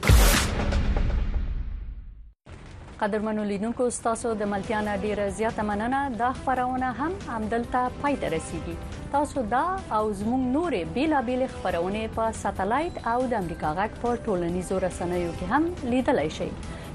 [3.01, 8.75] قدرمنو لیدونکو تاسو د ملتيانا ډیره زیاته مننه دا خبرونه هم عمدلته پای ته رسیدي
[9.15, 9.59] تاسو دا
[9.97, 15.51] او زموږ نورې بیلابیل خبرونه په ساتلایت او د امریکا غک په ټولنیزو رسنیو کې
[15.53, 16.49] هم لیدلای شئ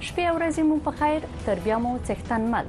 [0.09, 2.67] شپې ورځې مو په خیر تر بیا مو څښتن مل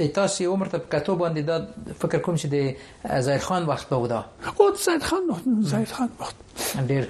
[0.00, 4.02] د تاسو عمر ته کتو باندې دا فکر کوم چې د زید خان وخت به
[4.04, 4.20] ودا
[4.60, 5.32] او زید خان
[5.72, 6.46] زید خان وخت
[6.88, 7.08] ډیر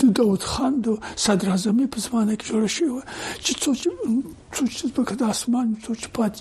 [0.00, 0.88] د داوود خان د
[1.26, 3.00] صدر اعظم په زمانه کې جوړ شو
[3.44, 3.70] چې څو
[4.56, 6.34] څو چې په کده اسمان څو چې پات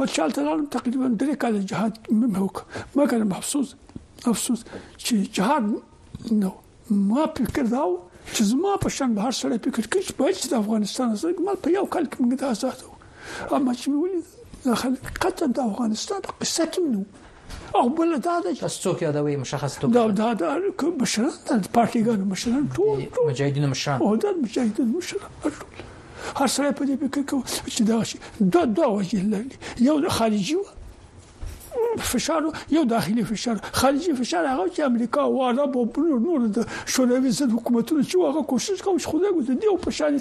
[0.00, 2.64] و چالت الان تقریبا درې کاله جهاد مې وکړ
[2.96, 3.68] ما کله محسوس
[4.32, 4.60] افسوس
[5.04, 5.64] چې جهاد
[6.42, 6.50] نو
[7.08, 7.90] ما فکر داو
[8.34, 11.54] چې زما په شان به هر سړی فکر کوي چې باید د افغانستان سره ما
[11.66, 12.78] په یو کال کې موږ ته آزاد
[13.56, 14.20] اما چې ولې
[14.66, 14.94] داخل
[15.26, 17.02] قطعا د افغانستان قصه نو
[17.78, 18.52] او بل دا د
[18.84, 24.02] څوک یادوي مشخص ټوک دا دا د کوم مشران د پارټیګانو مشران ټول مجاهدینو مشران
[24.06, 25.52] او د مجاهدینو مشران ټول
[26.40, 27.40] هر سره په دې فکر کو
[27.74, 28.18] چې دا شي
[28.52, 30.56] دوه دوه وجه لري یو خارجي
[32.12, 32.42] فشار
[32.76, 37.30] یو داخلي فشار خارجي فشار هغه چې امریکا او عرب او بل نور د شوروي
[37.38, 40.20] ضد حکومتونو چې هغه کوشش کوي چې خدای ګوت دی او په شان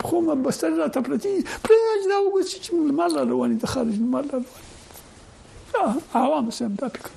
[0.09, 3.99] خو ما بستر را ته پراته دي پرېږ دا وګورئ چې مال رواني د خارج
[3.99, 7.09] مال رواني عوام سم دا پک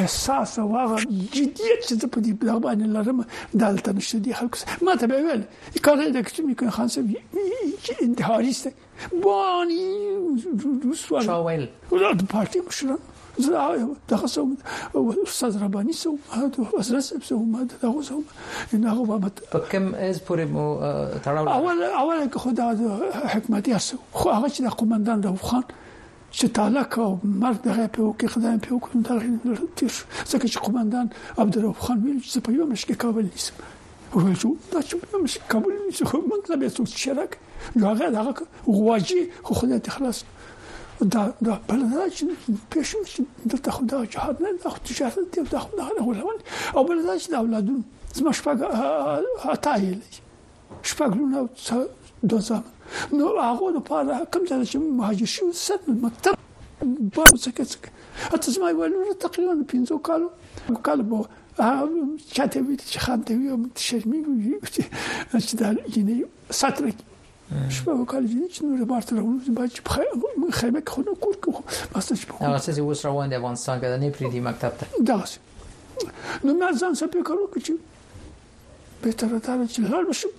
[0.00, 0.96] احساس او هغه
[1.36, 3.18] جديت چې په دې بل باندې لرم
[3.62, 4.52] دلته نشته دي خلک
[4.86, 5.42] ما ته ویل
[5.86, 8.72] کار دې کوم کې خان صاحب انتحاریسته
[9.24, 9.82] بانی
[10.84, 11.62] روسوال شاول
[11.94, 12.98] ولادت پارتی مشران
[13.38, 13.50] زه
[14.08, 14.56] دغه سوم
[15.26, 18.24] استاد رباني سوم هدا حضرت صاحب سوم هدا دغه سوم
[18.74, 19.34] ان هغه بابت
[19.70, 20.66] کوم از پورې مو
[21.24, 21.26] تړاو
[21.56, 22.64] اول اول که خدا
[23.32, 25.64] حکمت یاسو خو هغه چې د قومندان د خان
[26.38, 27.12] چې تعلق او
[27.42, 29.22] مرګ دغه په کې خدای په کوم دغه
[29.76, 29.94] تیر
[30.32, 31.06] ځکه چې قومندان
[31.38, 33.54] عبدالرب خان ویل چې په یو مشکې کابل نیسم
[34.14, 37.32] وای شو دا چې یو مشکې کابل نیسم خو موږ لا به څه شرک
[37.76, 38.34] نو هغه هغه
[38.76, 40.22] غواجی خو خدای ته خلاص
[41.14, 42.24] دا دا بلدا چې
[42.70, 43.20] پښو چې
[43.50, 46.38] د تخدا جهاد نه د تجارت دی د خدا نه ولول
[46.76, 47.80] او بلدا چې د اولادونو
[48.18, 48.58] زما شپږ
[49.44, 49.98] هتایل
[50.90, 51.38] شپږ لونه
[52.30, 52.58] دوزه
[53.18, 56.36] نو هغه د پاره کوم ځای چې مهاجر شو ست مکتب
[57.14, 57.76] با څه څه
[58.36, 60.28] اته زما ویلو تقریبا 15 کالو
[60.90, 61.18] کالو
[62.36, 63.50] چاته وی چې خان ته وی
[63.88, 64.62] شرمې
[65.44, 66.16] چې دا جنې
[66.60, 66.94] ساتره
[67.52, 68.20] شپه وکړ
[68.54, 69.82] چې نور بارتل ورو باید چې
[70.60, 71.50] خیمه خو نو کور کو
[71.92, 75.16] بس چې په هغه څه اوس روان دی افغانستان کې نه پریدي مکتب ته دا
[76.44, 77.72] نو ما ځان څه فکر وکړ چې
[79.04, 80.32] به تر دا چې هر بشم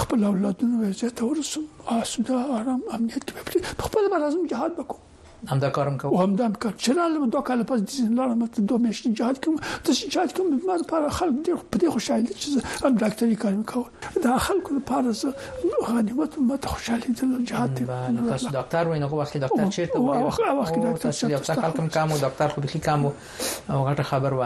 [0.00, 1.64] خپل اولادونو وجه ته ورسم
[1.98, 3.24] آسوده آرام امنیت
[3.76, 5.02] په خپل مرزم جهاد وکړم
[5.46, 9.08] همدا کارم کوم همدا کار چلاله من دوه کال پس دي لاله مت دوه میاشتې
[9.08, 12.48] جهاد کوم ته جهاد کوم ما لپاره خلک ډېر په دې خوشاله چې
[12.84, 13.84] هم ډاکټري کار کوم
[14.24, 15.28] دا خلکو لپاره زه
[15.88, 17.82] غنیمت مت خوشاله دي جهاد ته
[18.28, 20.40] تاسو ډاکټر وینئ خو وخت ډاکټر چیرته وایي وخت
[20.86, 23.00] ډاکټر تاسو یو څه کار کوم کوم ډاکټر خو به کوم
[23.72, 24.42] او غټه خبر و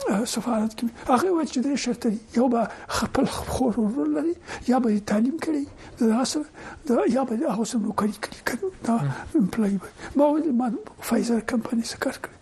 [0.10, 2.62] سفارت کې هغه وایي چې درې شرط دي یو به
[2.98, 4.34] خپل خور ورور لري
[4.72, 5.64] یا به تعلیم کړي
[6.02, 6.42] د اصل
[6.90, 8.96] د یا به هغه سم نوکری کړي دا
[9.42, 9.90] امپلای به
[10.22, 10.26] ما
[10.62, 10.68] ما
[11.10, 12.36] فایزر کمپنی سره کار کړی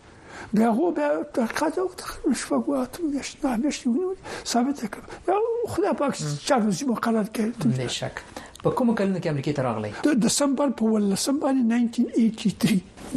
[0.59, 1.09] بیا هو بیا
[1.39, 2.07] تقاضا وکړ
[2.43, 4.09] شپږ وخت میشت نه میشت ونو
[4.53, 5.35] ثابت کړ یا
[5.75, 6.13] خدای پاک
[6.47, 7.49] چارو زمو قرار کړی
[7.83, 8.15] نشک
[8.63, 11.15] په کوم کلنه کې امریکای ته راغلی د دسمبر په 1983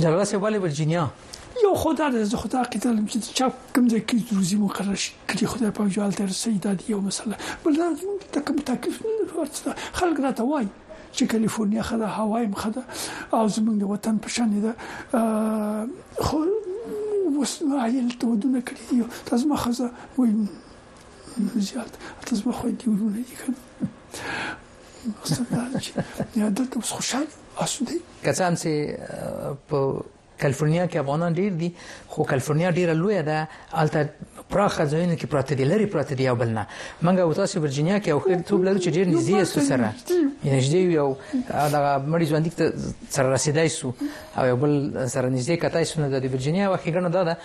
[0.05, 1.05] جلاله سیواله ورجینیا
[1.65, 5.13] یو خدای دې زه خدای کې تل چې چا کوم ځای کې روزي مقرر شي
[5.31, 7.87] کړي خدای په جوال تر سیدا دی یو مسله بل دا
[8.37, 8.97] تکم تکلیف
[9.27, 10.69] نه ورته خلک راته وایي
[11.17, 12.83] چې کالیفورنیا خدا هوایم خدا
[13.37, 14.73] او زمونږ د وطن په شان ده
[16.29, 16.39] خو
[17.41, 20.49] وسمعیل ته ودونه کړی دی تاسو ما خزه وایم
[21.71, 21.93] زیات
[22.33, 23.59] تاسو ما خو دې ورونه دي کنه
[25.23, 27.27] استاد چې یا دلته خوشاله
[27.67, 27.99] اسو دي
[28.29, 28.55] که څه هم
[29.73, 30.01] په
[30.43, 31.69] کالیفورنیا کې افغانان ډیر دي
[32.13, 33.39] خو کالیفورنیا ډیره لویه ده
[33.83, 34.01] الته
[34.51, 36.63] پراخه ځایونه کې پراته دي لري پراته دي یو بل نه
[37.05, 39.89] منګه او تاسو ورجینیا کې او خیر ټوب لرو چې ډیر نږدې یو سره
[40.45, 41.17] نږدې یو
[41.75, 41.81] دا
[42.13, 42.73] مړي ژوند کې
[43.17, 43.91] سره رسیدای سو
[44.39, 44.73] او یو بل
[45.09, 47.37] سره نږدې کتای سو نه د ورجینیا واخې ګڼه دا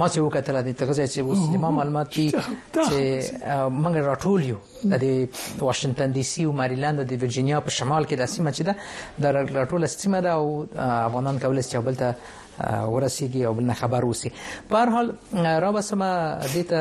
[0.00, 2.44] ما چې وکتل دي ته ځکه چې اوس د معلومات کې
[2.90, 3.00] چې
[3.82, 5.28] منګه راټول یو د
[5.58, 8.74] واشنگټن ډي سي او مریلند او د ورجینیا په شمال کې د سیمه چې ده
[9.22, 9.24] د
[9.58, 10.46] راټول سیمه ده او
[10.90, 12.14] افغانان کولای شي بل ته
[12.70, 14.32] ورسیږي او بل نه خبر وسی
[14.68, 15.08] په هر حال
[15.64, 16.10] را بسمه
[16.54, 16.80] د ته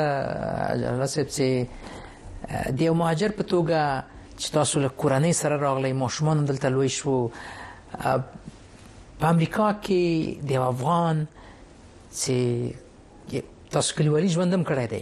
[1.03, 1.49] رسب سي
[2.77, 3.81] د یو مهاجر په توګه
[4.39, 7.15] چې تاسو له کورنۍ سره راغلی ماشومان دلته لوي شو
[9.21, 10.03] په امریکا کې
[10.51, 11.17] د افغان
[12.19, 12.37] چې
[13.77, 15.01] تاسو کلیوالي ژوندم کړی دی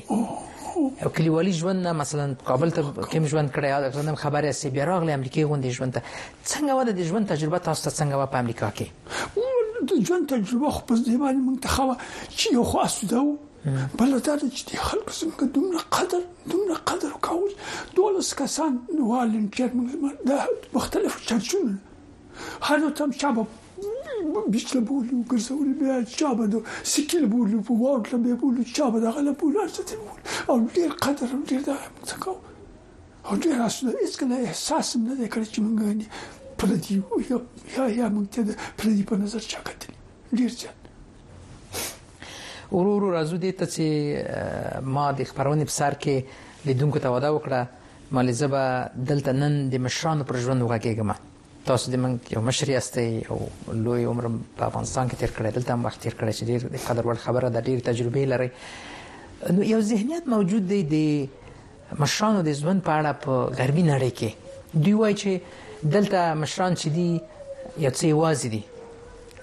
[0.79, 4.83] او کلیوالي ژوند نه مثلا کابل ته کوم ژوند کړی یا نن خبره سی بیا
[4.85, 6.01] راغلی امریکای غونډې ژوند ته
[6.51, 8.87] څنګه وده د ژوند تجربه تاسو ته څنګه و په امریکا کې
[9.91, 11.95] د ژوند تجربه خو په ځمانه منتخبه
[12.37, 13.23] چې یو خاص ده
[13.99, 16.23] بل دا چې خلکو څنګه دومره قدر
[16.53, 17.51] دومره قدر کول
[17.95, 21.75] دولس کسان والنټیر موږ د مختلفو چرچونو
[22.67, 23.47] هر یو تم شباب
[24.53, 26.57] بیچله بولو ګرځول مې چا بده
[26.93, 31.27] سکیل بولو په واټله مې بولو چا بده غل بولو ارته بولو او ډیر قدر
[31.51, 32.33] ډیر دا متکو
[33.27, 37.39] او ډیر اسنه هیڅ کله احساس نه دی کړی چې مونږ پر دې یو
[37.77, 38.41] یا یا مونږ ته
[38.77, 39.95] پر دې په نظر چا کتل
[40.39, 40.75] ډیر ځان
[42.71, 47.29] ورو ورو راځو دې ته چې ما د خبرونې په سر کې لیدونکو ته ودا
[47.37, 48.65] وکړه مالې زبا
[49.13, 51.19] دلته نن د مشرانو پر ژوند وغږېږم
[51.65, 53.37] تاسو د من یو مشر یاستئ او
[53.85, 54.25] لوی عمر
[54.57, 57.49] په افغانستان کې تیر کړی دلته هم وخت تیر کړی چې ډیر قدر وړ خبره
[57.49, 58.49] د ډیر تجربه لري
[59.57, 64.29] نو یو ذهنیت موجود دی د مشرانو د ژوند په اړه په غربي نړۍ کې
[64.85, 67.21] دوی وایي چې دلته مشران چې دي
[67.77, 68.61] یو څه وازي دي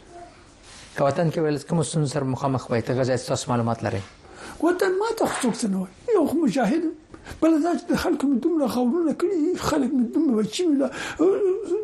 [0.97, 4.01] که وطن کې ول کوم سن سر مخامخ وای ته غزا تاسو معلومات لري
[4.61, 6.83] وطن ما ته څوک نه وای یو مجاهد
[7.41, 10.77] بل دا چې خلکو مې دومره خاورونه کړی خلک مې دومره بچی مې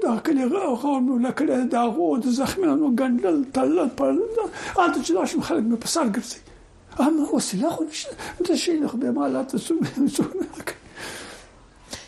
[0.04, 0.46] دا کلی
[0.82, 4.44] خاور مې لکړه دا غو د زخمونو ګندل تل پر دا
[4.84, 6.40] اته چې دا شم خلک مې په سر ګرځي
[7.06, 8.12] اما وسیله خو نشته
[8.48, 9.80] دا شی نه به مال ته سم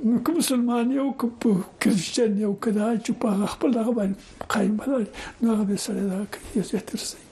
[0.03, 5.05] نو کوم مسلمان یو کوم کرسچن یو کدا چې په خپل دغه باندې قائم بلل
[5.43, 7.23] نو هغه به سره دا کوي چې تر سي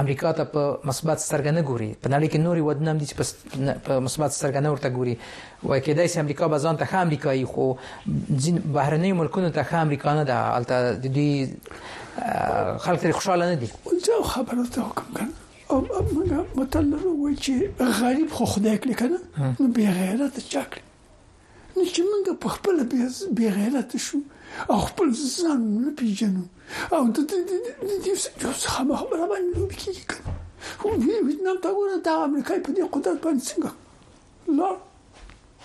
[0.00, 4.00] امریکا ته په مثبت سترګه نه ګوري په نړۍ کې نوري ودونه دي چې په
[4.06, 5.16] مثبت سترګه نه ورته ګوري
[5.62, 7.66] وای کېدای شي امریکا به ځان ته هم امریکایي خو
[8.42, 13.68] ځین بهرنۍ ملکونو ته هم امریکانه ده البته د دې خلک تر خوشاله نه دي
[14.06, 15.26] ځو خبره ته حکم کړ
[15.70, 19.18] او موږ متل وروي چې غریب خو خدای کړی کنه
[19.58, 20.84] نو به غیرت چا کړی
[21.76, 22.76] نو چې موږ په خپل
[23.36, 24.18] به غیرت شو
[24.70, 26.44] او خپل ځان نه پیژنو
[26.90, 27.12] Awn,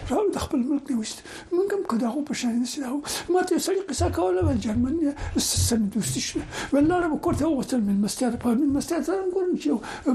[0.09, 1.19] را د خپل ملک نه وست
[1.55, 2.97] موږ هم که دغه په شان نشو
[3.33, 4.95] ما ته سړي قصه کوله ول جرمن
[5.67, 6.39] سم دوستي شو
[6.73, 9.69] ولاره به کوته وغوښتل من مستیار په من مستیار سره ګورم چې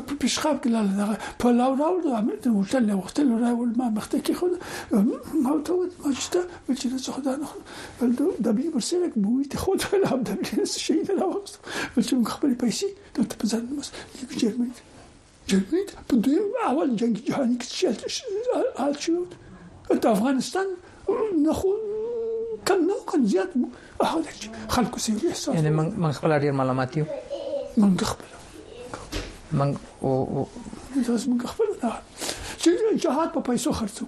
[0.08, 1.14] په پیشخاب کې لاله دغه
[1.44, 4.46] په لاو راو د عمل ته وغوښتل نه وغوښتل را ول ما مخته کې خو
[5.44, 7.48] ما ته وځ ما شته ول چې زه خدا نه
[8.00, 8.12] ول
[8.46, 11.54] د بلی برسره کې بوې ته خو ته لا د بلی نس شي نه راوست
[11.94, 13.88] ول چې خپل پیسې ته په ځان مس
[14.40, 14.70] جرمن
[15.50, 16.38] جرمن په دوی
[16.70, 19.16] اول جنگ جهانی کې حل شو
[20.02, 20.66] د افغانستان
[21.44, 21.68] نه خو
[22.68, 23.56] کم نو کم زیات
[24.10, 27.04] هغه خلکو سي احساس یعنی من من خپل ډیر معلومات یو
[27.84, 30.44] من خپل من او او
[31.08, 34.06] زاس من خپل نه چې جهاد په پیسو خرڅو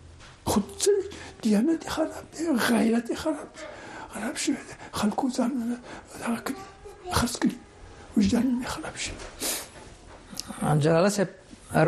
[0.51, 1.03] خودسوي
[1.43, 3.63] دیانت یې خراب دی غیرت یې خراب دی
[4.13, 5.77] خراب شوی دی خلکو ځانونه
[6.23, 6.63] دغه کړي
[7.19, 7.57] خرڅ کړي
[8.19, 9.21] وجدان یې خراب شوی
[10.85, 11.31] جلاله صاحب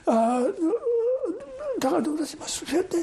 [0.06, 0.40] あ
[1.78, 2.96] だからどうだしますそうやって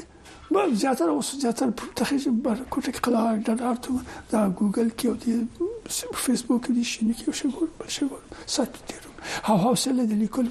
[0.50, 3.92] まあ زیاتره اوس زیاتره پرتخې چې برکوټه کې قلا د ارتو
[4.32, 5.24] دا ګوګل کې او د
[6.26, 8.20] فیسبوک کې شي نه کې شګور شګور
[8.54, 8.80] ساتي
[9.48, 10.46] او حوصله د لیکل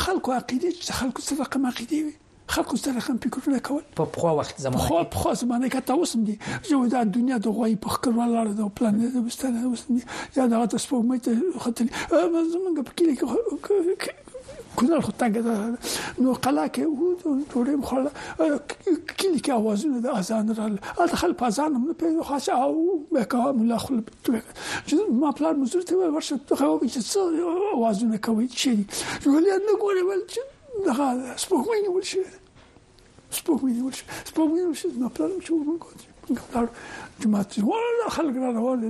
[0.03, 2.15] خلکو عقیده چې خلکو څه رقم عقیده وي
[2.55, 6.15] خلکو سره هم فکرونه کول په خو وخت زمانه خو په خو زمانه کې تاسو
[6.23, 10.39] مې چې دا دنیا د غوي په خکر ولاړ د پلان د وستانه اوس مې
[10.41, 11.33] یا دا تاسو په مې ته
[11.67, 11.85] خطر
[12.15, 13.13] زمونږ په کې
[14.77, 15.79] کنار خودتان گذاشتن
[16.19, 17.05] نو قلعه او
[17.53, 18.11] دوره خورده
[19.21, 20.65] کلی که آوازونه ده اذان را
[20.99, 24.01] البته خل پزان من پیدا خاص او مکه مولا خل
[24.87, 27.19] چون ما پلان مزور ته ورشه ته خو به څه
[27.75, 28.85] آوازونه کوي چی
[29.27, 30.41] ولی نه ګوره ول چې
[30.87, 31.07] دغه
[31.43, 32.21] سپوږمۍ ول شي
[33.39, 36.67] سپوږمۍ ول شي سپوږمۍ ول شي نه پلان چې ورن کوي ګلار
[37.23, 38.89] جماعت ولا خلق را روان دي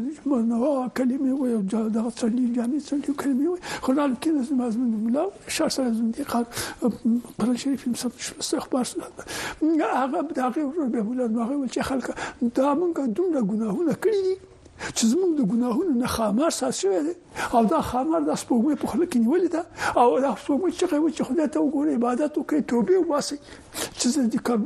[0.50, 1.50] نو کلمه وي
[1.96, 5.24] دا څلې جامې څلې کلمه وي خلال کې نس مازمن ملا
[5.56, 6.44] شهر سره زم دي قال
[7.38, 8.84] پر شریف هم سب شو استخبار
[10.00, 12.06] هغه دغه به ولر ما ویل چې خلک
[12.58, 14.36] دا مونږه دومره ګناهونه کړی دي
[14.96, 17.14] چې زموږ د ګناهونو نه خامار ساز شوی دی
[17.54, 19.62] او دا خامار د سپوږمۍ په خوله کې نیولې ده
[20.02, 23.36] او دا سپوږمۍ چې خو چې خدای ته وګوري عبادت وکړي توبه وباسي
[23.98, 24.62] چې زه دې کوم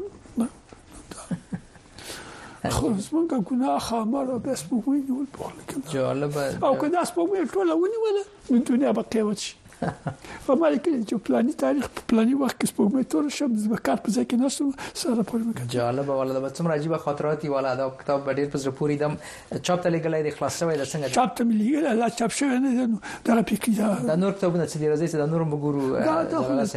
[2.77, 6.33] خو زمونږه ګناه خامر او د سپوږمۍ نیول په حال کې جالب
[6.67, 9.53] او که د سپوږمۍ ټوله ونیوله نو دنیا به قیامت شي
[9.83, 13.99] او ما لیکل چې پلاني تاریخ په پلاني وخت کې سپوږمۍ تور شم د کار
[14.07, 14.67] په ځای کې نشم
[15.01, 18.97] سره پوره مکه جالب ولا د بچم راجیبه خاطراتي ولا دا کتاب ډیر پر پوری
[19.03, 22.55] دم چاپ ته لګلای د خلاص شوی د څنګه چاپ ته لګل لا چاپ شوی
[22.55, 22.59] نه
[22.95, 25.85] نو دا را پکې دا د نور کتابونه چې راځي چې د نور مګورو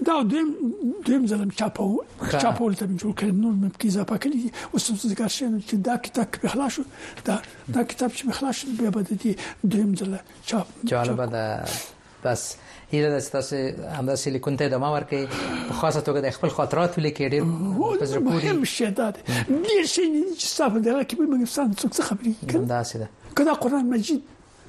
[0.06, 0.48] دا دویم
[1.06, 1.86] دویم ځلم چاپو
[2.42, 4.40] چاپول ته جوړ کړ نور مې پکې زاپا کړی
[4.74, 6.82] اوس څه ذکر شین چې دا کتاب په خلاصو
[7.28, 7.36] دا
[7.76, 9.30] دا کتاب چې په خلاص بیا به دې
[9.74, 10.12] دویم ځل
[10.52, 11.44] چاپ جالب ده
[12.26, 12.42] بس
[12.92, 13.56] هیله ده تاسو
[13.96, 15.24] همدا سیلیکون ته دما ورکړي
[15.72, 20.04] په خاصه توګه د خپل خاطرات ولیکې ډېر پزره پوری مهم شي دا ډېر شي
[20.38, 23.08] چې تاسو دا کې به موږ څنګه څه خبرې کړو دا ساده
[23.40, 24.22] کله قران مجید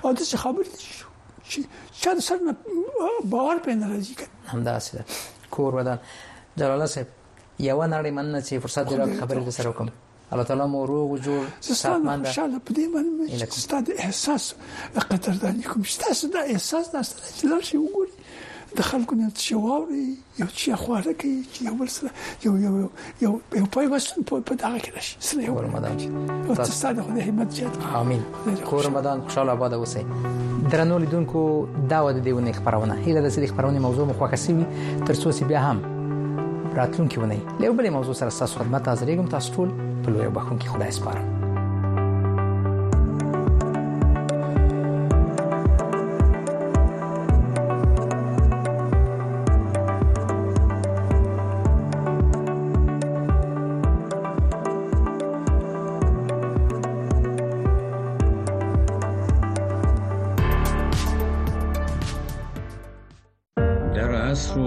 [0.03, 0.63] اته څه خبر
[1.49, 1.65] چی
[2.01, 2.55] چا سر نه
[3.25, 4.95] باور پې نه راځي کنه همدا څه
[5.59, 5.99] کور ودان
[6.57, 7.07] جلال صاحب
[7.59, 9.89] یو نړۍ من نه چې فرصت دی خبرې سره وکم
[10.33, 14.53] الله تعالی مو روغ او جوړ صحتمند خوشاله پدې باندې ستاسو احساس
[15.09, 20.17] قدردانی کوم ستاسو دا احساس دا ستاسو لږ شي وګوري د خلکو نه څه واوري
[20.39, 22.09] یو څه خواره کوي چې یو بل سره
[22.45, 22.73] یو یو
[23.21, 26.93] یو یو په واسطه په په دغه کې راشي سره یو رمضان چې او تاسو
[26.99, 28.23] د خدای همت جات امين
[28.73, 30.03] خو رمضان خوشاله آباد اوسئ
[30.73, 31.41] درنو لیدونکو
[31.95, 34.59] دا ود دیونه خبرونه هیله د دې خبرونه موضوع مخه کسي
[35.07, 35.81] تر څو بیا هم
[36.83, 40.57] راتلونکي ونی له بل موضوع سره تاسو خدمت حاضرې کوم تاسو ټول په لوی بخون
[40.57, 41.25] کی خدای سپارم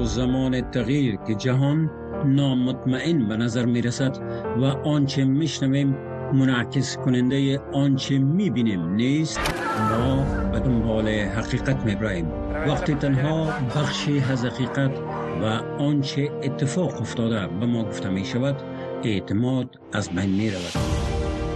[0.05, 1.91] زمان تغییر که جهان
[2.25, 4.19] نامطمئن به نظر می رسد
[4.61, 5.97] و آنچه میشنویم
[6.33, 9.41] منعکس کننده آنچه میبینیم نیست
[9.91, 12.27] ما به دنبال حقیقت میبراییم
[12.69, 13.47] وقتی تنها
[13.77, 14.91] بخشی از حقیقت
[15.43, 15.45] و
[15.83, 18.57] آنچه اتفاق افتاده به ما گفته می شود
[19.05, 20.73] اعتماد از بین می رود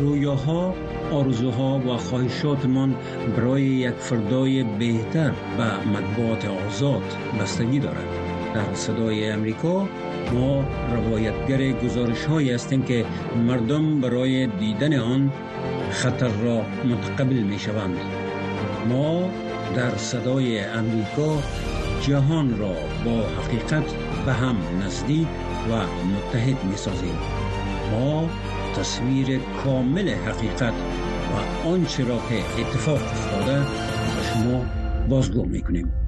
[0.01, 0.75] رویاها
[1.13, 2.95] آرزوها و خواهشات من
[3.37, 7.03] برای یک فردای بهتر به مطبوعات آزاد
[7.41, 8.07] بستگی دارد
[8.55, 9.89] در صدای امریکا
[10.35, 10.65] ما
[10.95, 13.05] روایتگر گزارش هایی هستیم که
[13.47, 15.33] مردم برای دیدن آن
[15.91, 17.95] خطر را متقبل می شوند.
[18.89, 19.31] ما
[19.77, 21.39] در صدای امریکا
[22.03, 22.73] جهان را
[23.05, 23.85] با حقیقت
[24.27, 24.57] به هم
[24.87, 25.27] نزدیک
[25.71, 25.73] و
[26.15, 27.19] متحد می سازیم.
[27.93, 28.29] ما
[28.77, 30.73] تصویر کامل حقیقت
[31.65, 34.65] و آنچه را که اتفاق افتاده به شما
[35.09, 36.02] بازگو می کنیم.